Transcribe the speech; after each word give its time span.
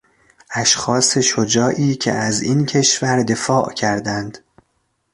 اشخاص 0.55 1.17
شجاعی 1.17 1.95
که 1.95 2.11
از 2.13 2.41
این 2.41 2.65
کشور 2.65 3.23
دفاع 3.23 3.73
کردند 3.73 4.37